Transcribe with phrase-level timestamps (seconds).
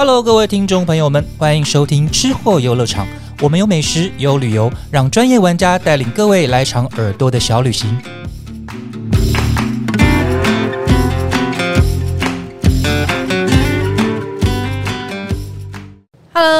[0.00, 3.06] Hello，各位听众朋友们，欢迎收听吃货游乐场。
[3.42, 8.00] 我们有美食，有旅游，让专业玩家带领各位来场耳朵的小旅行。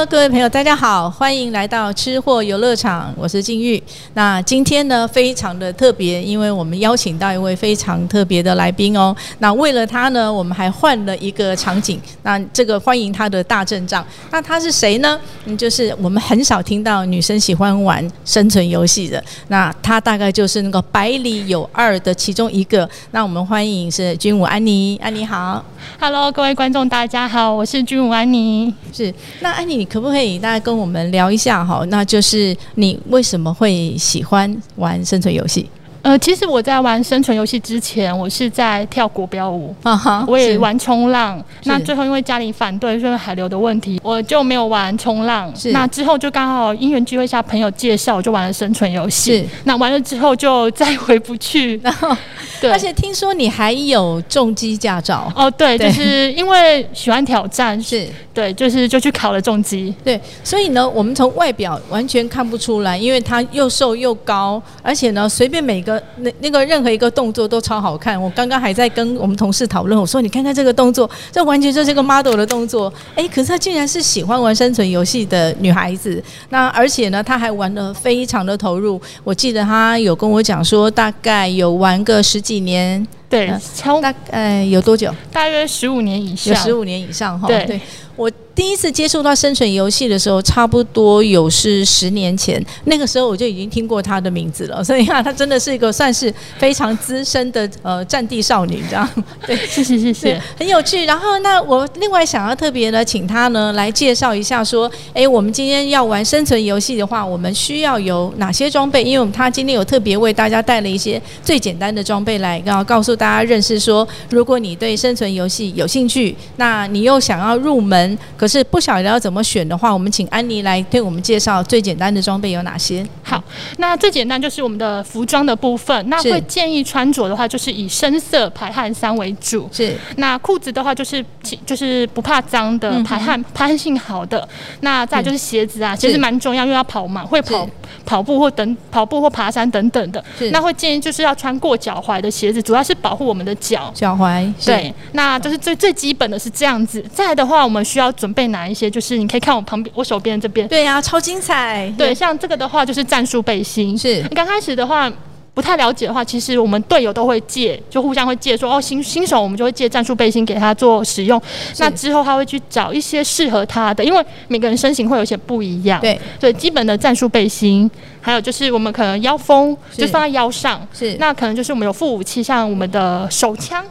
[0.01, 3.83] Hello，各位朋友，大家好，欢迎来到吃货游乐场，我是静玉。
[4.15, 9.15] 那今天呢，非常的特别，因为我们邀请到一位非常特别的来宾哦。
[9.41, 12.01] 那为了他呢，我们还换了一个场景。
[12.23, 15.21] 那这个欢迎他的大阵仗，那他是谁呢？
[15.45, 19.23] 嗯，就是我们很少听到女生喜欢玩生存游戏的。
[19.49, 22.89] 那他大概就是那个百里有二的其中一个。
[23.11, 25.63] 那我们欢迎是军武安妮，安妮好。
[25.99, 28.73] Hello，各位观众，大家好，我是君武安妮。
[28.95, 31.85] 是，那安妮，你可不可以大家跟我们聊一下哈？
[31.89, 35.69] 那就是你为什么会喜欢玩生存游戏？
[36.03, 41.43] 呃，其实我在玩生存游戏之前，我是在跳国标舞，啊哈我也玩冲浪。
[41.65, 45.73] 那最后因为家里反对，因为海流的问题，我就没有玩冲浪是。
[45.73, 49.47] 那之后就刚好因缘聚会下，朋友介绍，我就玩了生存游戏是。
[49.65, 51.79] 那完了之后就再回不去。
[51.85, 52.17] 然后，
[52.61, 59.95] 对而，且听说你还有重机驾照，哦，对，对就是因为喜欢挑战，是对，就是就去考了重机。
[60.03, 68.21] 对，所以呢，我们从外表完全看不出来，因为他又瘦又高，而且呢，随便每个那那个任何一个动作都超好看。
[68.21, 72.93] 我刚刚还在跟我们同事讨论，我说你看看这个动作，这完全就是个 model 的动作。
[73.15, 79.01] 哎，可是她竟然是喜欢玩生存游戏的女孩子，那而且呢，她还玩的非常的投入。
[79.25, 85.15] 我记得她有跟我讲说，大概有玩个十几年，对嗯，超大概有多久？
[85.33, 86.57] 大约十五年以有上。
[86.57, 87.47] 十五年以上哈。
[87.47, 87.81] 对
[88.17, 88.31] 我
[88.61, 99.09] 第一次接触到生存游戏的时候，差不多有是十年前，那个时候我就已经听过他的名字了，所以啊，她真的是一个算是非常资深的呃战地少女，这样
[99.49, 99.57] 对。
[99.67, 101.07] 谢谢谢对谢。，很有趣。
[101.07, 109.03] 然后，那我另外想要特别的请他呢来介绍一下，说，哎，我们今天要玩生存游戏的话，我们需要有哪些装备？
[109.03, 123.07] 因为我们他今天有特别为大家带了一些最简单的装备来，然后告诉大家认识说，如果你对生存游戏有兴趣，那你又想要入门，可是不晓得要怎么选的话，我们请安妮来对我们介绍最简单的装备有哪些。
[123.23, 123.43] 好，
[123.79, 126.09] 那最简单就是我们的服装的部分。
[126.09, 129.69] 那会建议穿着的话，就是以深色排汗衫为主。
[129.73, 134.47] 是那裤子的话，就是其就是不怕脏的嗯排汗排汗性好的。
[134.81, 137.69] 那再就是鞋子啊，是鞋子蛮重要，因为要跑嘛，会跑
[138.05, 140.51] 跑步或等跑步或爬山等等的是。
[140.51, 143.93] 那会建议就是要穿过脚踝的鞋子，主要是保护我们的脚。
[143.95, 147.05] 脚踝，对，那就是最最基本的是这样子。
[147.15, 148.91] 再来的话，我们需要准备哪一些？
[148.91, 150.67] 就是你可以看我旁边，我手边这边。
[150.69, 151.93] 对呀、超精彩。
[151.97, 153.97] 对，像这个的话就是战术背心。
[153.97, 155.11] 是你刚开始的话
[155.53, 161.41] 不太了解的话，其实我们队友都会借，就互相会借说哦新新手我们就会借战术背心给他做使用。
[161.79, 166.01] 那之后他会去找一些适合他的，因为每个人身形会有些不一样。
[166.01, 167.91] 对，对，基本的战术背心，
[168.21, 173.85] 还有就是我们可能腰封就放在腰上，是那可能就是我们有副武器，像我们的手枪。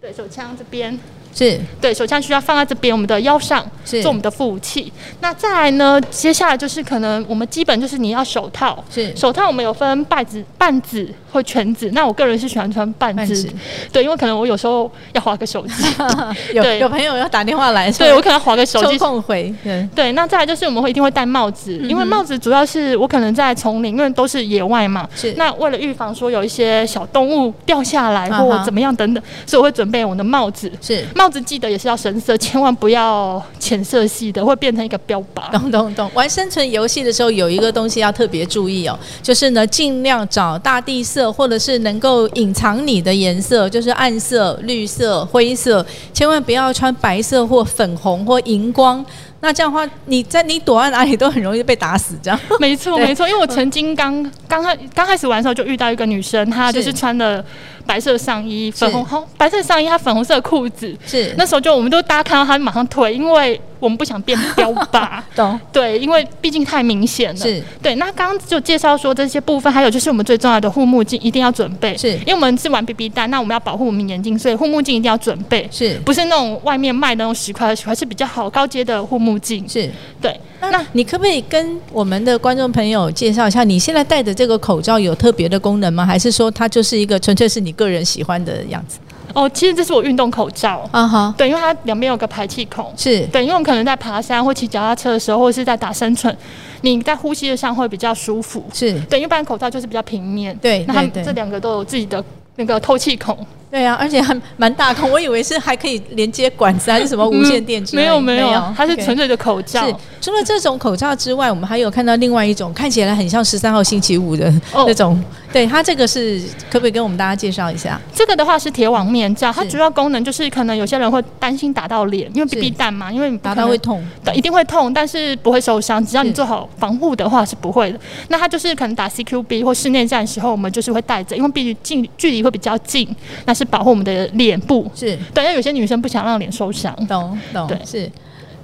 [0.00, 0.98] 对手枪这边，
[1.34, 1.60] 是。
[1.80, 4.00] 对手枪需要放在这边，我们的腰上是。
[4.02, 4.92] 做我们的副武器。
[5.20, 9.14] 那再来呢，接下来就是可能我们基本就是你要手套，是。
[9.16, 11.90] 手套我们有分半指、半指或全指。
[11.90, 13.52] 那我个人是喜欢穿半指，
[13.92, 15.84] 对，因为可能我有时候要划个手机，
[16.54, 18.98] 有有朋友要打电话来，对我可能划个手抽机。
[18.98, 25.08] 空回，对，对，那再来就是我们会一定会戴帽子，因为帽子主要是我可能在丛林，因为都是野外嘛。
[25.16, 30.70] 是那为了预防说有一些小动物掉下来或怎么样等等，所以我会准备我的帽子。
[30.80, 31.04] 是。
[31.16, 35.50] 帽子记得也是要深色，千万不要浅色系的，会变成一个标靶。
[35.50, 36.10] 懂懂懂。
[36.14, 49.04] 玩生存游戏的时候，有一个东西要特别注意哦，就是呢，尽量找大地色，或者是能够隐藏你的颜色，就是暗色、绿色、灰色，千万不要穿白色或粉红或荧光。
[49.40, 52.40] 那这样的话，你在你躲在哪里都很容易被打死，这样。
[52.58, 57.44] 没错，没错，因为我曾经刚刚开刚开始玩的时候就遇到一个女生，她就是是穿了
[57.86, 60.96] 白色上衣、粉红红白色上衣，他粉红色裤子。
[61.06, 65.20] 是，那时候就我们都大家看到他马上退，因为我们不想变标靶。
[65.36, 67.40] 懂对，因为毕竟太明显了。
[67.40, 75.68] 是对，那刚刚就介绍说这些部分，还有就是我们最重要的护目镜一定要准备，是因为我们是玩 BB 弹，那我们要保护我们眼睛，所以护目镜一定要准备。
[75.70, 79.68] 是不是那种外面卖的那种十块二十块，是比较好高阶的护目镜。
[79.68, 79.90] 是。
[80.20, 80.38] 对，
[80.70, 86.04] 那你可不可以跟我们的观众朋友介绍一下，你现在戴的这个口罩有特别的功能吗？
[86.04, 88.98] 还是说它就是一个纯粹是你个人喜欢的样子？
[89.32, 90.88] 哦，其实这是我运动口罩。
[90.92, 92.92] 啊哈，对，因为它两边有个排气孔。
[92.96, 96.36] 是对，因为我们可能在爬山或骑脚踏车的时候，或者是在打生存，
[96.82, 98.64] 你在呼吸的上会比较舒服。
[98.72, 100.56] 是，对，因为一般口罩就是比较平面。
[100.58, 102.22] 对那它这两个都有自己的
[102.56, 103.36] 那个透气孔。
[103.74, 109.84] 对啊，而且还蛮大孔，我以为是还可以连接管子还是什么无线电之类没有没有，它是纯粹的口罩。
[109.84, 115.20] 是，除了这种口罩之外，我们还有看到另外一种看起来很像十三号星期五的哦那种。
[115.52, 118.00] 对，它这个是可不可以跟我们大家介绍一下？
[118.12, 126.04] 这个的话是铁网面罩，它主要功能就是可能有些人会担心打到脸，因为是 BB 弹嘛，因为你打到会痛，对，一定会痛，但是不会受伤。
[126.04, 127.98] 只要你做好防护的话是不会的。
[128.28, 133.08] 那它就是可能打 CQB 或室内战的时候，我们就是会戴着，因为毕竟近距离会比较近，
[133.46, 134.90] 那是保护我们的脸部。
[134.94, 135.16] 是。
[135.32, 136.94] 对，因为有些女生不想让脸受伤。
[137.06, 137.78] 懂懂对。
[137.84, 138.10] 是。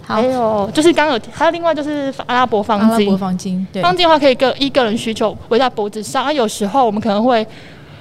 [0.02, 7.46] 还，有就是刚刚有，还有另外就是阿拉伯方巾阿方拉伯巾，方巾，对，方巾的话可以个依个人需求围在脖子上，啊，有时候我们可能会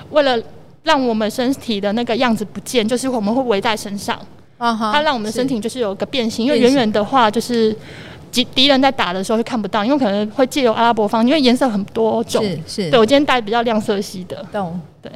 [0.10, 0.36] 为了
[0.82, 4.20] 让我们身体的那个样子不见，就是我们会围在身上，
[4.58, 7.76] 啊哈它让我们的身体就是有个变形，因为远远的话就是
[8.32, 12.44] 敌敌人在打的时候会看不到，因为可能会借由阿拉伯方，因为颜色很多种。
[12.44, 15.12] 是是，对我今天戴比较亮色系的，懂，对，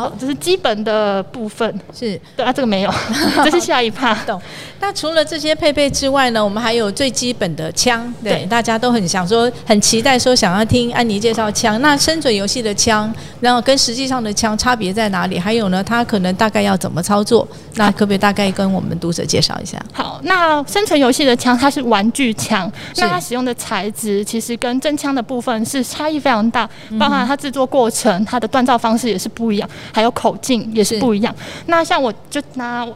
[0.00, 1.68] 好这是基本的部分。
[1.92, 2.94] 是对啊，这个没有，
[3.44, 4.14] 这是下一趴。
[4.24, 4.40] 懂。
[4.80, 11.80] 那除了这些配备之外呢，我们还有最基本的枪，对，对大家都很想说，很期待说想要听安妮介绍枪。
[11.80, 15.38] 那生存游戏的枪，然后跟实际上的枪差别在哪里？
[15.38, 17.46] 还有呢，它可能大概要怎么操作？
[17.74, 19.78] 那可不可以大概跟我们读者介绍一下？
[19.92, 31.00] 好，那生存游戏的枪它是玩具枪，那它使用的材质其实跟真枪的部分是差异非常大，嗯包含它制作过程、它的锻造方式也是不一样，还有口径也是是。
[31.00, 31.34] 不一样。
[31.66, 32.86] 那像我就拿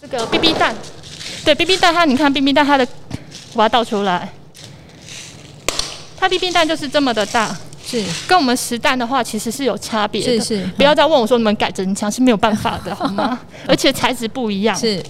[0.00, 0.74] 这个 BB 弹，
[1.44, 2.86] 对 BB 弹它，你看 BB 弹它的，
[3.52, 4.28] 我把它倒出来，
[6.16, 7.56] 它 BB 弹就是这么的大，
[7.86, 8.04] 是。
[8.26, 10.44] 跟我们实弹的话其实是有差别的。
[10.44, 13.38] 是是，不要再问我说你们改真枪是没有办法的， 好吗？
[13.66, 14.76] 而且材质不一样。
[14.76, 15.02] 是。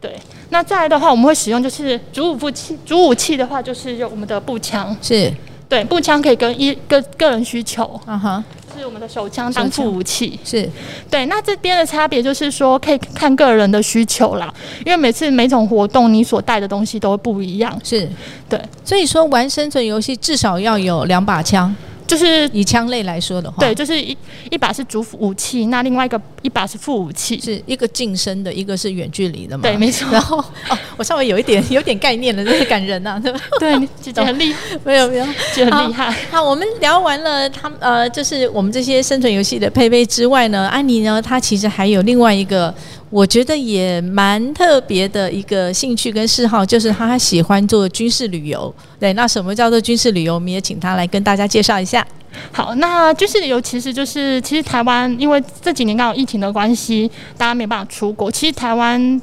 [0.00, 0.16] 对，
[0.50, 5.32] 那再来的话，我们会使用就是主武器，主武器的话就是用我们的步枪，是。
[5.68, 8.44] 对，步枪可以跟一个个人需求，啊哈，
[8.78, 9.52] 是我们的手枪。
[9.52, 10.38] 当副武器。
[10.44, 10.70] 是。
[11.10, 14.52] 对，那这边的差别就是说，可以看个人的需求啦，
[14.86, 17.78] 因为每次每种活动你所带的东西都不一样。
[17.82, 18.08] 是，
[18.48, 21.74] 对，所以说玩生存游戏至少要有两把枪，
[22.08, 24.16] 就是以枪类来说的话，对，，就是一
[24.50, 27.38] 一把是主武器，那另外一个一把是副武器。
[27.38, 29.62] 是一个近身的，一个是远距离的嘛。
[29.62, 30.08] 对，没错。
[30.10, 30.38] 然后
[30.68, 33.38] 哦，我稍微有一点有点概念了，真是感人呐、对吧？
[33.60, 35.26] 对，你姐姐很厉害，没有没有。
[35.54, 36.10] 姐很厉害。
[36.30, 42.74] 好，我们聊完了他们呃，就是我们这些生存游戏的配备之外呢，安妮呢，她其实还有另外一个，
[43.10, 48.72] 我觉得也蛮特别的一个兴趣跟嗜好，就是他喜欢做军事旅游。
[49.00, 50.34] 对，那什么叫做军事旅游？
[50.34, 52.06] 我们也请他来跟大家介绍一下。
[52.52, 58.30] 好，那军事旅游其实就是，其实台湾因为这几年刚好疫情的关系，大家没办法出国。
[58.30, 59.20] 其实台湾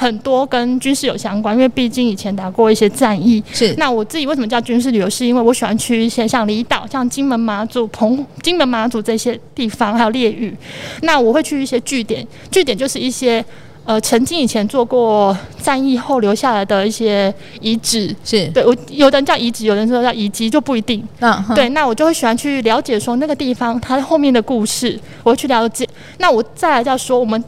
[0.00, 3.42] 很多跟军事有相关，因为毕竟以前打过一些战役。
[3.52, 5.10] 是那我自己为什么叫军事旅游？
[5.10, 10.56] 是因为我喜欢去一些像离岛、像金门、马祖、澎、金门、马祖这些地方，还有烈屿。
[11.02, 13.44] 那我会去一些据点，据点就是一些。
[13.86, 21.02] 呃，曾经以前做过战役后留下来的一些遗址，是，对我有的人叫遗址，有的人说叫遗迹，就不一定。
[21.18, 25.88] 那哼对，那我就会喜欢去了解说那个地方它后面的故事，我会去了解。
[26.18, 27.42] 那我再来再说，我们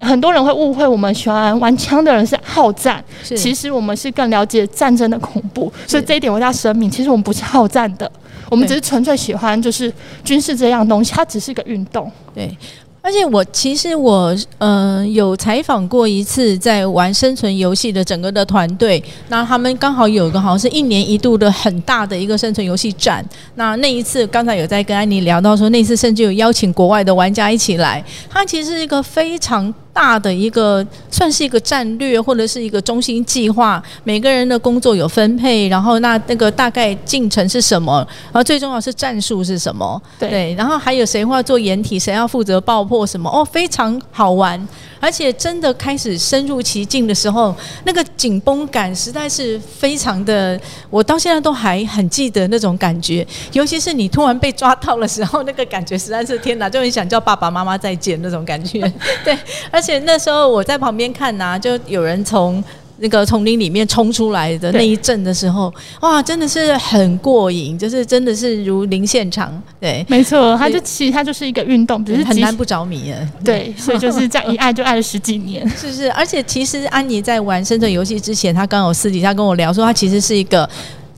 [0.00, 8.10] 很多人会误会我们喜欢玩枪的人是好战，其实我们是更了解战争的恐怖，所以这一点我要声明，其实我们不是好战的，
[8.50, 9.92] 我们只是纯粹喜欢就是
[10.24, 12.10] 军事这样东西，它只是一个运动。
[12.34, 12.56] 对。
[13.02, 23.24] 而且我其实我呃有采访过一次在玩生存游戏的整个的团队，那他们刚好有一个好像是一年一度的很大的一个生存游戏展。
[23.54, 40.54] 那那一次刚才有在跟安妮聊到说，那次甚至有邀请国外的玩家一起来，它其实是一个非常大的一个算是一个战略或者是一个中心计划，每个人的工作有分配，然后那那个大概进程是什么，然后最重要是战术是什么，对。
[40.54, 44.58] 然后还有谁会要做掩体，谁要负责爆破什么，哦，非常好玩，
[45.00, 58.80] 而且真的开始深入其境的时候，那个紧绷感实在是非常的，我到现在都还很记得那种感觉，尤其是你突然被抓到的时候，那个感觉实在是天哪，就很想叫爸爸妈妈再见那种感觉，
[59.24, 59.36] 对，
[59.70, 62.62] 而且那时候我在旁边看呐、就有人从。
[63.00, 73.18] 那个丛林里面冲出来的那一阵的时候，哇，真的是很过瘾，就是真的是如临现场，对，没错，它就其实它就是一个运动，只是很难不着迷啊。
[73.44, 75.68] 对，所以就是这样一爱就爱了十几年。
[75.76, 76.10] 是不是？
[76.12, 80.68] 而且其实安妮在玩生存游戏之前，她刚有私底下跟我聊说，她其实是一个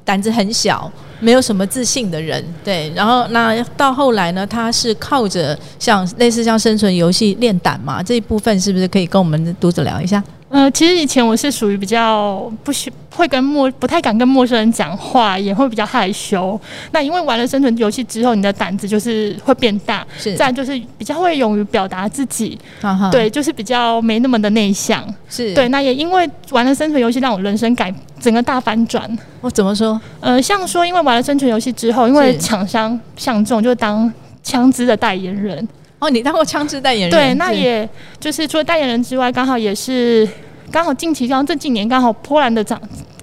[0.04, 0.90] 胆子很小。
[1.20, 10.20] 没有什么自信的人，对，然后那到后来呢，她是靠着像类似像生存游戏练胆嘛，这一部分是不是可以跟我们读者聊一下？
[10.52, 16.60] 呃，其实以前我是属于比较不喜会跟陌不太敢跟陌生人讲话，也会比较害羞。
[16.90, 25.02] 那因为玩了生存游戏之后，你的胆子就是会变大，是再就是比较会勇于表达自己，哈哈，对，就是比较没那么的内向。
[25.26, 29.10] 是，对，那也因为玩了生存游戏，让我人生改整个大反转。
[29.40, 29.98] 我怎么说？
[30.20, 35.66] 呃，像说因为玩了生存游戏之后，因为是抢枪相中，就当枪支的代言人。
[36.02, 37.10] 哦，你当过枪支代言人？
[37.10, 40.28] 对，那也就是除了代言人之外，刚好也是
[40.68, 42.80] 刚好近期刚这几年刚好波兰的长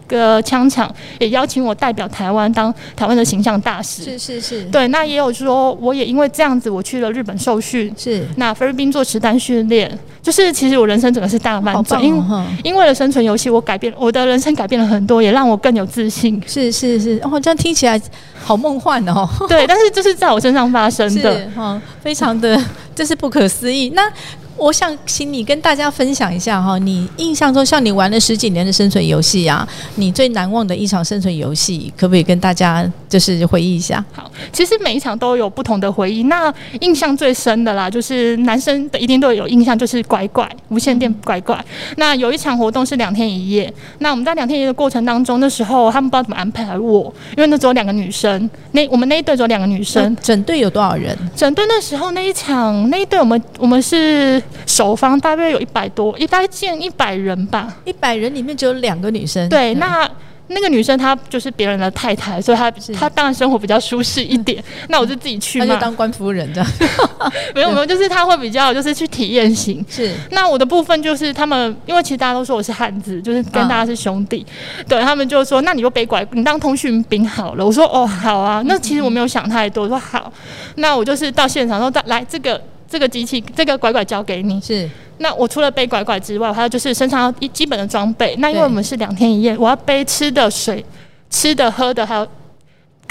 [0.09, 4.03] 个枪厂也邀请我代表台湾当台湾的形象大使。
[4.03, 12.19] 是是是，对，那也有说我也因为这样子，我去了日本受训，是，那菲律宾做实弹训练，就是其实我人生整个是大好反转，棒因。
[12.63, 16.41] 因为了生存游戏，我改变我的人生改变了很多，也让我更有自信。
[16.45, 18.01] 是是是，哦，这样听起来
[18.43, 19.29] 好梦幻哦。
[19.47, 21.39] 对，但是这是在我身上发生的。
[21.39, 22.59] 是哈，非常的，
[22.95, 23.91] 这是不可思议。
[23.95, 24.11] 那
[24.59, 34.03] 我想请你跟大家分享一下哈，你印象中像你玩了十几年的生存游戏啊，你最难忘的一场生存游戏，可不可以跟大家就是回忆一下？
[34.11, 36.23] 好，其实每一场都有不同的回忆。
[36.23, 41.57] 那印象最深的啦，就是男生的一定都有印象，就是乖乖无线电乖乖。
[41.95, 51.17] 那有一场活动是两天一夜，那我们在两天一夜的过程当中，那时候他们不知道怎么安排我，因为那只有两个女生，那我们那一队只有两个女生，整队有多少人？
[51.33, 57.75] 整队那时候那一场那一队我们我们是首方，大约有一百多，一大概见一百人吧。
[57.85, 59.47] 一百人里面只有两个女生。
[59.49, 60.09] 对，那
[60.51, 64.63] 那个女生她就是别人的太太，所以她是她当然生活比较舒适一点。
[64.89, 66.71] 那我就自己去嘛，她就当官夫人这样。
[67.53, 69.85] 没有没有，就是她会比较就是去体验型。
[69.87, 74.43] 是那我的部分就是他们，因为其实大家都说我是汉子，就是跟大家是兄弟，
[74.87, 77.63] 对他们就说那你就背拐，你当通讯兵好了。
[77.63, 80.33] 我说哦好啊，那其实我没有想太多，我说好，
[80.77, 82.59] 那我就是到现场说再来这个。
[82.89, 84.59] 这个机器，这个拐拐交给你。
[84.59, 88.35] 是，那我除了背拐拐之外，还有就是身上要一基本的装备。
[88.37, 90.83] 那因为我们是两天一夜，我要背吃的、水、
[91.29, 92.27] 吃的、喝的，还有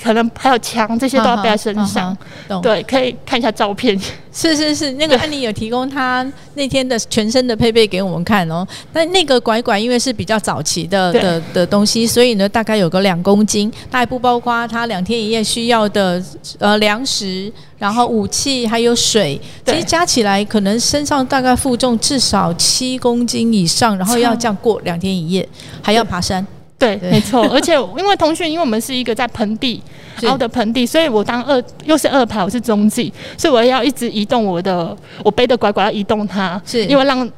[0.01, 2.17] 可能还有枪，这些都要背在身上。
[2.63, 4.01] 对，可以看一下照片。
[4.33, 6.25] 是是是，那个安妮有提供她
[6.55, 8.65] 那天的全身的配备给我们看哦。
[8.93, 16.23] 但那个拐拐因为是比较早期的的的东西，所以呢大概有个两公斤，它还不包括它两天一夜需要的
[16.61, 25.49] 呃粮食，然后武器还有水，其对实加起来可能身上大概负重至少七公斤以上，然后要这样过两天一夜，
[25.83, 26.47] 还要爬山。
[26.79, 27.43] 对，对没错。
[27.53, 29.83] 而且因为通讯，因为我们是一个在盆地
[30.19, 37.29] 是凹的盆地，所以我当二又是二排，我是中继，所以我要一直移动我的我背的拐拐要移动它，是因为让。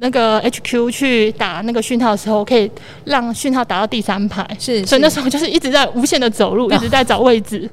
[0.00, 2.70] 那个 HQ 去打那个讯号的时候，可以
[3.04, 7.68] 让讯号打到第三排，是，所以那是时候就是一直在无限的走路， 一直在找位置。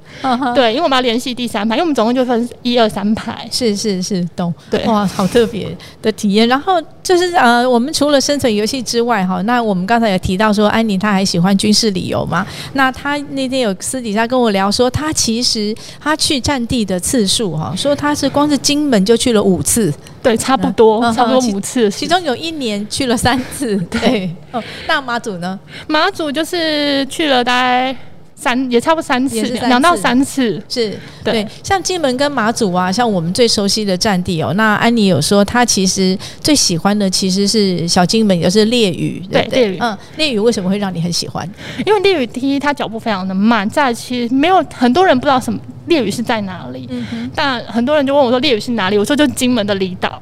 [0.54, 3.48] 对，因为我们要联系第三排，因为我们总共就分一二三排。
[3.52, 4.54] 是是是，懂。
[4.70, 6.48] 对，哇，好特别的体验。
[6.48, 12.46] 然后就是呃，我们除了生存游戏之外，哈，那我们刚才有提到说，安妮她还喜欢军事旅游嘛？
[12.74, 21.90] 那她那天有私底下跟我聊说，她其实她去战地的次数哈，说她是光是金门就去了五次，对，差不多，嗯差不多五次。
[21.90, 23.78] 其中有一年去了三次。
[23.90, 25.60] 对， 哦，那马祖呢？
[25.88, 27.96] 马祖就是去了大概
[28.39, 30.62] 三，也差不多三次两到三次。
[30.70, 34.53] 是对对，像金门跟马祖啊，像我们最熟悉的战地哦。
[34.53, 39.41] 那安妮有说，她其实最喜欢的其实是小金门，也就是烈屿，对？
[39.51, 41.50] 烈屿嗯，烈屿为什么会让你很喜欢？
[41.84, 46.88] 因为烈屿第一，它脚步非常的慢，再来其实没有很多人不知道什么烈屿是在哪里，
[47.34, 50.17] 但很多人就问我说烈屿是哪里，我说就是金门的离岛，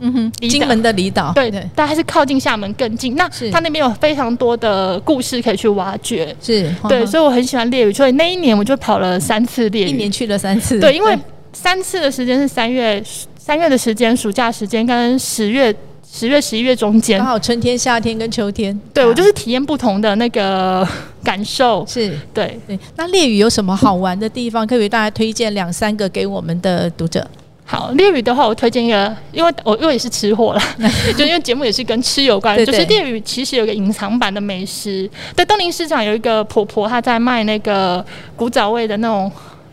[0.00, 3.14] 嗯哼，金门的离岛，对对，但还是靠近厦门更近。
[3.16, 3.50] 那是。
[3.50, 11.18] 它那边有非常多的故事可以去挖掘，是，对，所以我很喜欢烈屿，所以那一年我就跑了三次烈屿，一年去了三次，对，因为
[11.52, 13.02] 三次的时间是三月
[13.36, 15.74] 三月的时间，暑假时间跟十月
[16.10, 17.18] 十月十一月中间。
[17.18, 20.86] 刚，好春天、夏天跟秋天，啊对我就是体验不同的那个
[21.24, 22.16] 感受，是。
[22.32, 22.58] 对。
[22.66, 24.66] 对，那烈屿有什么好玩的地方？
[24.66, 27.26] 可以给大家推荐两三个给我们的读者。
[27.70, 30.62] 好，猎屿的话，我推荐一个，因为我因为也是吃货啦，
[31.18, 38.02] 就因为节目也是跟吃有关，对就是对烈屿其实有一个隐藏版的美食，在东林市场有一个婆婆，她在卖那个
[38.34, 39.30] 古早味的那种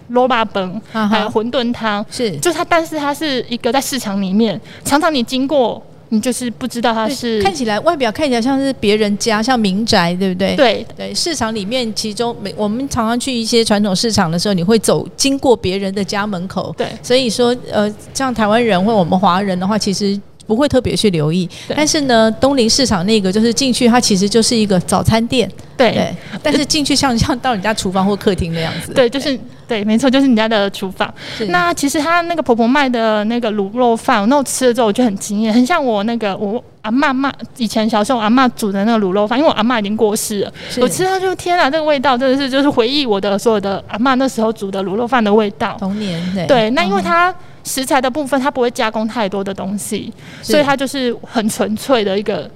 [0.09, 1.07] 萝卜本，哈。
[1.07, 2.35] 还有馄饨汤，是。
[2.39, 5.81] 就是它，但是它是一个在市场里面，常常你经过，
[6.15, 10.55] 你就是不知道它是看起来外表看起来像是别人家，像民宅，对不对？
[10.55, 10.85] 对。
[10.95, 16.87] 对，市场里面，其中每我们常常去一些传统市场的时候，你会走经过别人的家门口，对。
[17.03, 21.49] 所以说，呃，像台湾人或我们华人的话，其实不会特别去留意。
[21.75, 25.91] 但是呢，东林市场那个就是进去，它其实就是一个早餐店，对。
[25.91, 26.15] 对。
[26.43, 31.11] 但是进去像像到你家厨房或客厅那样子，对，就是对，没错，就是你家的厨房。
[31.47, 45.75] 那其实她那个婆婆卖的那个卤肉饭，那我吃了之后我就很惊艳，很像我那个我阿嬷妈以前小时候我阿嬷煮的那个卤肉饭，因为我阿嬷已经过世了，我吃到就天啊，这个味道真的是就是回忆我的所有的阿嬷那时候煮的卤肉饭的味道。
[45.79, 46.45] 童年对。
[46.45, 47.03] 对，那因为嗯。
[47.03, 47.35] 它
[47.65, 52.49] 食材的部分它不会加工太多的东西，所以它就是很纯粹的一个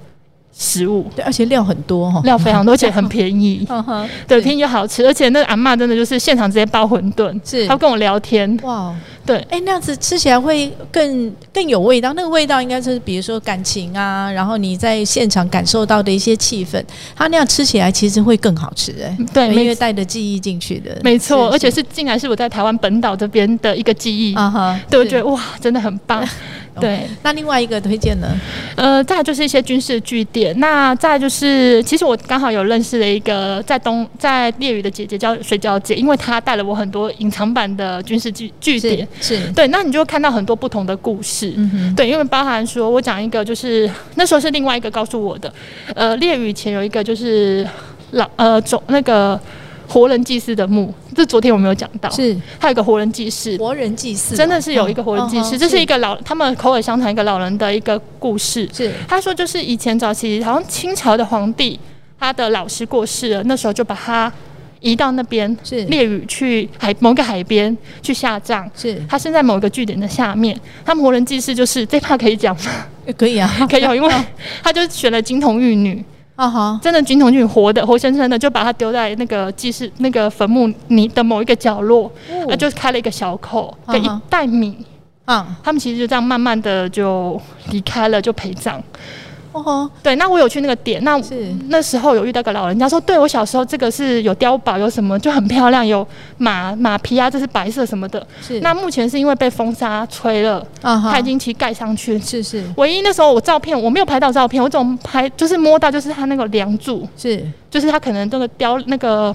[0.52, 3.66] 食物，对，而且料很多哈，料非常多，而且很便宜。
[3.70, 7.66] 嗯哼，对，便宜又好吃，而且那个阿嬷真的就是现场直接包馄饨，是。
[7.66, 8.94] 她会跟我聊天，哇，
[9.26, 12.12] 对，哎，那样子吃起来会更更有味道。
[12.14, 16.82] 那个味道应该是比如说感情啊，然后你在现场感受到的一些气氛，
[17.14, 19.16] 它那样吃起来其实会更好吃哎。
[19.32, 26.26] 对，因为没带着记忆进去的，没错，而且是竟然是我在台湾本岛这边的一个记忆，啊哈，对，我是觉得哇，真的很棒。
[26.80, 28.28] 对，那另外一个推荐呢？
[28.76, 41.54] 呃，再来就是一些军事据点，那再来就是，其实我刚好有认识了一个在东在猎屿的姐姐叫水饺姐，因为她带了我很多隐藏版的军事据据点，是，对，那你就会看到很多不同的故事。
[41.56, 45.52] 嗯哼，对，因为包含说，我讲一个，就是那时候是另外一个告诉我的，
[45.94, 47.66] 呃，猎屿前有一个就是
[48.12, 49.38] 老呃总那个
[49.88, 52.36] 活人祭祀的墓，这昨天我没有讲到，是。
[52.58, 55.80] 还有一个活人祭祀，活人祭祀哦，真的是有一个活人祭祀，嗯这是。
[55.80, 58.68] 一个老他们口耳相传一个老人的一个故事。
[58.72, 58.92] 是。
[59.08, 61.78] 他说，就是以前早期好像清朝的皇帝，
[62.18, 64.32] 他的老师过世了，那时候就把他
[64.80, 65.84] 移到那边是。
[65.84, 68.68] 猎屿去海某个海边去下葬。
[68.74, 69.00] 是。
[69.08, 72.86] 他生在某一个据点的下面，他们活人祭祀就是这怕可以讲吗？
[73.16, 74.12] 可以啊，可以啊， 因为
[74.62, 76.04] 他就选了金童玉女，
[76.36, 84.76] 啊哈，真的金童玉女活的活生生的，就把他丢在那个祭祀那个坟墓里的某一个角落，那、哦就开了一个小口，跟一袋米。
[85.24, 85.58] 啊。
[85.64, 88.80] 他们其实就这样慢慢的就离开了，就陪葬。
[89.52, 89.62] 哦。
[89.62, 91.54] 吼，对，那我有去那个点，那是。
[91.68, 96.06] 那时候有遇到个老人家说，对我小时候这个是有碉堡，有什么就很漂亮，有
[96.38, 98.26] 马马皮啊，这是白色什么的。
[98.40, 98.60] 是。
[98.60, 102.18] 那目前是因为被风沙吹了，啊哈，它已经其实盖上去。
[102.18, 102.64] 是是。
[102.76, 107.46] 唯一那时候我照片我没有拍到照片，我总拍就是摸到就是它那个梁柱，是。
[107.70, 109.34] 就是它可能那个雕那个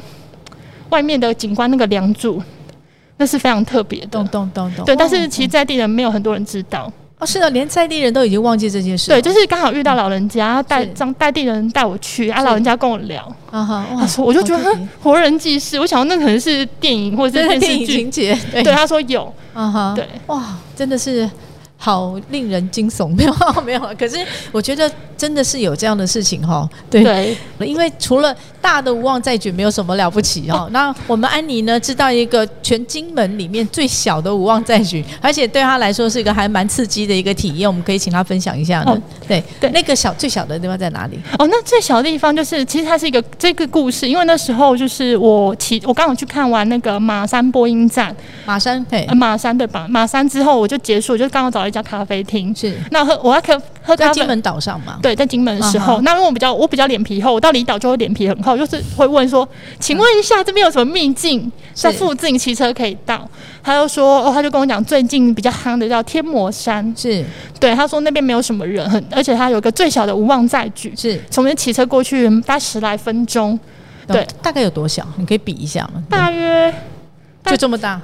[0.90, 2.42] 外面的景观那个梁柱，
[3.18, 4.08] 那是非常特别的。
[4.08, 4.28] 懂。
[4.28, 6.92] 懂懂懂，对，但哦是其实在地人没有很多人知道。
[7.18, 10.92] 哦是的，连在地人都已经忘记这件事，对，就是刚好遇到老人家，带是。
[10.98, 18.62] 让带地人带我去，啊，老人家跟我聊，啊哈，哇他说我就觉得 活人记事，我想说那可能是电影或者是电视剧，情节，对。
[18.62, 21.30] 对，他说有，啊哈，对，哇，真的是
[21.78, 23.34] 好令人惊悚， 没有
[23.66, 24.18] 没有，可是
[24.52, 24.92] 我觉得
[25.26, 38.92] 真的是有这样的事情哈，对，对，因为除了大的无妄再举没有什么了不起哈， 那我们安妮呢知道一个全金门里面最小的无妄再举，而且对她来说是一个还蛮刺激的一个体验，我们可以请她分享一下呢。
[38.92, 39.02] 哦。
[39.28, 39.44] 对。
[39.60, 39.72] 对。
[39.72, 41.20] 那个小最小的地方在哪里？
[41.40, 49.88] 哦，那最小的地方就是，其实它是一个这个故事，因为那时候就是我骑，我刚好去看完那个马山播音站，马山，对呃，，马山对吧？
[49.90, 52.78] 马山之后我就结束，我就刚好找了一家咖啡厅，是。
[52.92, 54.08] 那喝我要喝喝咖啡。
[54.08, 54.26] 在金。
[54.26, 54.98] 门岛上嘛？
[55.02, 59.48] 对，在金门的时候，那因为我比较我比较脸皮厚，我到离岛就会脸皮很厚，就是会问说，
[59.80, 63.28] 请问一下这边有什么秘境，在附近骑车可以到？
[63.64, 67.26] 他就说，哦，他就跟我讲最近比较夯的叫天魔山，是。
[67.60, 73.58] 对，他说那边没有什么人，很而且他有个最小的无望再举，是，从那边骑车过去大概十来分钟，
[74.06, 75.08] 对，大概有多小？
[75.18, 76.04] 你可以比一下吗？
[76.10, 76.72] 大约
[77.46, 78.00] 就这么大，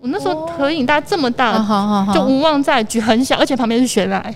[0.00, 4.34] 我那时候合影大概这么大，就无望再举很小，而且旁边是悬崖，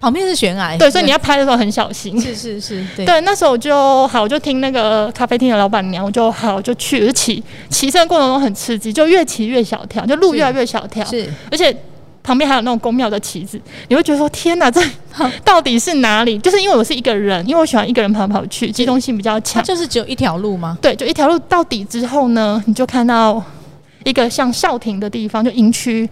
[0.00, 2.20] 旁边是悬崖，对，所以你要拍的时候很小心。
[2.20, 11.74] 是是是， 对对，那时候我就好，我就听那个咖啡厅的老板娘，我就好，我就去，我就骑，骑车的过程中很刺激，就越骑越小条，就路越来越小条，是而且
[12.22, 14.80] 旁边还有那种宫庙的旗子，你会觉得说天哪，这
[15.44, 16.38] 到底是哪里？
[16.38, 19.62] 就是因为我是一个人，因为我喜欢一个人跑来跑去，机动性比较它强。
[19.64, 20.76] 就是只有一条路吗？
[20.82, 23.42] 对，就一条路到底之后呢，你就看到
[24.04, 26.08] 一个像校亭的地方，就营区，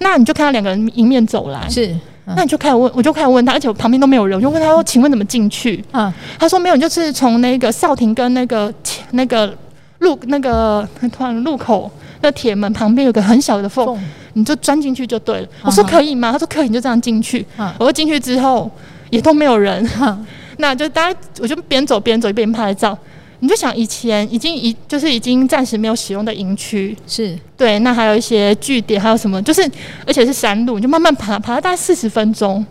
[0.00, 1.92] 那你就看到两个人迎面走来，是，
[2.36, 9.56] 那你就开始问，我就开始问他，而且我旁边都没有人，我就问他说：“请问怎么进去？”啊，他说没有，你就是从那个少亭跟那个前那个
[10.00, 13.98] 路那个突然路口那铁门旁边有个很小的缝，
[14.34, 15.48] 你就钻进去就对了。
[15.62, 16.32] 我说可以吗？
[16.32, 17.44] 他说可以，你就这样进去。
[17.56, 18.70] 啊我说进去之后
[19.10, 20.18] 也都没有人，哈
[20.58, 22.96] 那就大家我就边走边走一边拍照。
[23.40, 29.62] 你就想以前已经已就是已经暂时没有使用的营区，是对，那还有一些据点，还有什么，就是
[30.06, 32.64] 而且是山路，你就慢慢爬，爬了大概四十分钟。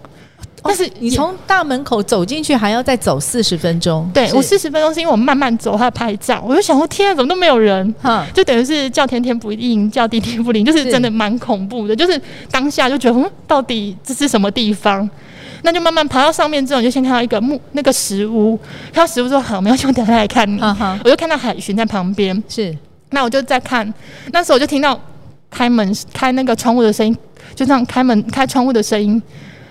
[0.63, 11.95] 但是哦你从大门口走进去还要再走四十分钟，对我四十分钟是因为我慢慢走，还要拍照，我就想说天啊，怎么都没有人，哈就等于是叫天天不应，叫地地不灵，就是是真的蛮恐怖的。
[11.95, 12.19] 就是
[12.51, 15.10] 当下就觉得，嗯，到底这是什么地方？
[15.67, 18.58] 那就慢慢爬到上面之后，你就先看到一个木那个石屋，
[18.93, 20.62] 看到石屋之后，好，没有希望等下来看你。
[20.62, 22.73] 我就看到海巡在旁边，是。
[23.10, 23.93] 那我就在看，
[24.32, 24.97] 那时候我就听到
[25.51, 27.13] 开门开那个窗户的声音，
[27.53, 29.21] 就这样开门开窗户的声音，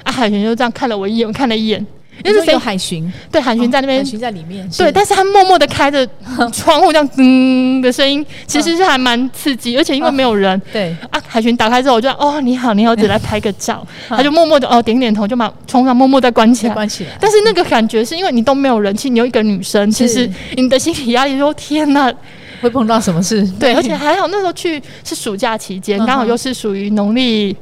[0.03, 1.87] 啊，海巡就这样看了我一眼，我看了一眼，
[2.25, 2.59] 因为是有？
[2.59, 6.07] 海巡，对，海巡在那边海巡在里面，对，但是他默默的开着
[6.53, 10.61] 窗户，这样噔的声音，其实是还蛮刺激，而且因为没有人。
[10.73, 13.87] 对，啊，海巡打开之后，我就哦，你好，你好，只来拍个照。
[14.11, 16.71] 嗯他就默默的哦点点头，就把窗上默默的关起来。
[16.71, 17.11] 再关起来。
[17.21, 22.13] 但是那个感觉是因为你都没有人气，你有一个女生，其实你的心理压力说天哪，
[22.61, 23.47] 会碰到什么事？
[23.59, 27.55] 对，而且还好那时候去是暑假期间，刚好又是属于农历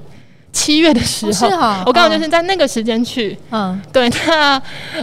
[0.55, 3.37] 七月的时哦是候，我刚好就是在那个时间去。
[3.51, 4.63] 嗯，对，那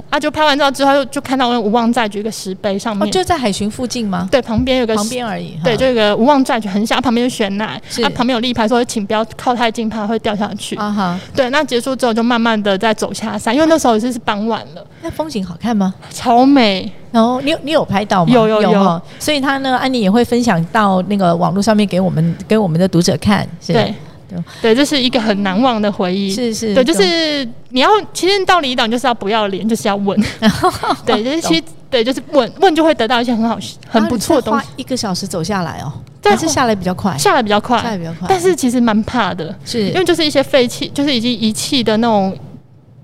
[0.10, 4.28] 啊就拍完照之后，就就看到那无望寨举一个石碑上哦，面，就在海巡附近吗？
[4.32, 5.60] 对，旁边有个旁边而已。
[5.64, 10.76] 对，就有个无望寨就很小，旁边有悬崖，是啊，旁边有立牌说请不要靠太近，怕会掉下去。
[10.78, 15.94] 啊哈，对，那结束之后就慢慢的再走下山，因为那时候已经是傍晚了，那风景好看吗？
[16.12, 16.90] 超美。
[17.12, 18.32] 然后你有你有拍到吗？
[18.34, 23.46] 有有有哈所以他呢，安妮也会分享到那个网络上面给我们给我们的读者看。
[23.60, 23.94] 是对
[24.32, 26.32] 对，对，这是一个很难忘的回忆。
[26.32, 30.20] 是是，对，就是你要，其实到离岛就是要不要脸，就是要问。
[31.06, 34.66] 对，就是其实对，就是问问就会得到一些很好、很不错的东西。
[34.66, 35.92] 花一个小时走下来哦，
[36.22, 42.38] 但是下来比较快，下来比较快下来，比较快，但是其实蛮怕的，是因为就是一些废弃，就是已经遗弃的那种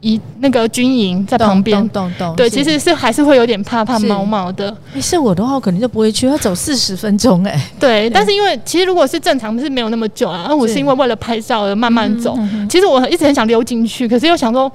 [0.02, 1.78] 遗那个军营在旁边。
[1.90, 2.36] 懂懂懂。
[2.36, 4.76] 对，其实是还是会有点怕怕毛毛的。
[4.94, 7.70] 你是我的话，我肯定就不会去，要走四十分钟哎。
[7.80, 12.38] 对，但是因为其实如果是正常是没有那么久啊，而我是是因为为了拍照而慢慢走。
[12.70, 14.72] 其实我一直很想溜进去，可是又想说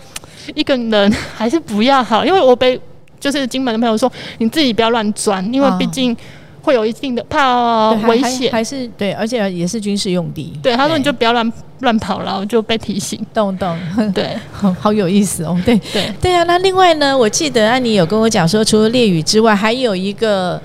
[0.55, 2.81] 一个人还是不要好，因为我被
[3.21, 6.17] 就是金门的朋友说你自己不要乱钻，因为啊毕竟
[6.63, 8.51] 会有一定的怕危险。
[8.51, 10.53] 还是对，而且也是军事用地。
[10.63, 13.19] 对，他说你就不要乱乱跑了，我就被提醒。
[13.35, 13.79] 懂懂，
[14.15, 15.61] 对 好好有意思哦。
[15.65, 20.61] 对对，对啊，那另外呢，我记得安妮有跟我讲说，除了烈雨之外，还有一个。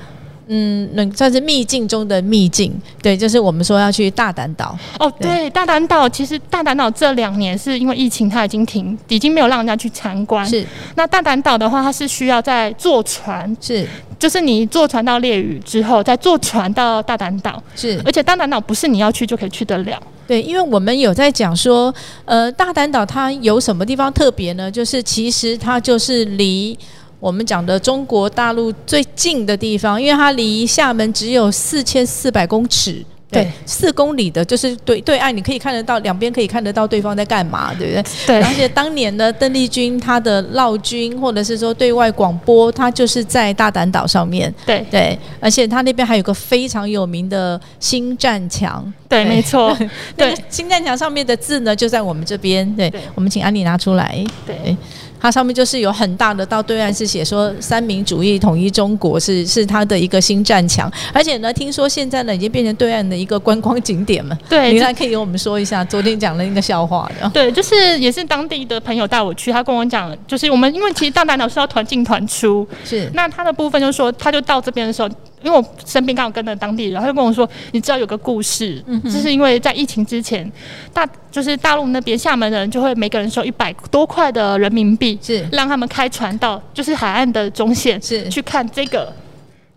[0.47, 10.45] 嗯，那算是秘境中的秘境，对，就是我们说要去大胆岛，哦，对对，大胆岛其实大胆岛这两年是因为疫情，它已经停，已经没有让人家去参观。
[10.45, 10.65] 是。
[10.95, 13.85] 那大胆岛的话，它是需要在坐船，是。
[14.19, 20.01] 就是你坐船到烈屿之后，再坐船到大胆岛，是，而且大胆岛不是你要去就可以去得了。
[20.25, 21.93] 对，因为我们有在讲说，
[22.25, 24.71] 呃，大胆岛它有什么地方特别呢？
[24.71, 26.75] 就是其实它就是离
[27.19, 33.03] 我们讲的中国大陆最近的地方，因为它离厦门只有四千四百公尺。
[33.29, 38.03] 对对，四公里的，就是对对岸，你可以看得到，两边可以看得到对方在干嘛，对不对？
[38.25, 44.53] 对而且当年的邓丽君她的绕军，或者是说对外广播，她就是在大胆岛上面。
[44.65, 48.81] 对对，而且她那边还有个非常有名的新战墙。
[49.09, 49.75] 对，没错，
[50.15, 52.65] 对 对，新战墙上面的字呢，就在我们这边。
[52.77, 54.23] 对对我们请安妮拿出来。
[54.45, 54.77] 对
[55.19, 64.37] 它上面就是有很大的，到对岸是写说三民主义统一中国是是它的一个新战墙，而且呢，听说现在呢已经变成对岸的一个观光景点了。
[64.49, 67.29] 对这你来可以跟我们说一下昨天讲的那个笑话的。
[67.29, 75.09] 对，就是也是当地的朋友带我去，他跟我讲，就是我们因为其实大南岛是要团进团出，是那他的部分就是说，他就到这边的时候，
[75.43, 80.51] 因为我身边刚好跟了当地人，他就跟我说，你知道有个故事，嗯哼就是因为在疫情之前，
[80.91, 89.13] 大就是大陆那边厦门人就会每个人收一百多块的人民币，是让他们开船到就是海岸的中线是，去看这个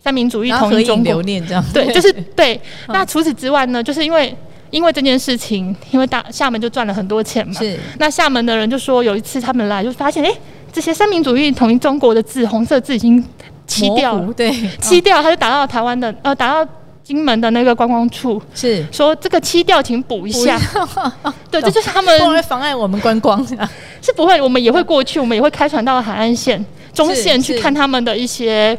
[0.03, 1.23] 三民主义统一中国留。
[1.23, 1.62] 念这样。
[1.75, 2.55] 对，就是 对。
[2.88, 4.35] 嗯那除此之外呢，就是因为
[4.70, 7.55] 因为这件事情，因为大厦门就赚了很多钱嘛。
[7.55, 10.33] 是那厦门的人就说，有一次他们来就发现，哎、
[10.73, 13.23] 这些三民主义统一中国的字，红色字已经
[13.70, 16.68] 漆掉对，漆掉，他就打到台湾的呃，打到
[17.04, 18.85] 金门的那个观光处，是。
[18.90, 20.59] 说这个漆掉，请补一下。
[21.50, 23.46] 对，这就是他们不会妨碍我们观光。
[24.02, 28.76] 是不会，我们也会过去，我们也会开船到海岸线、中线去看他们的一些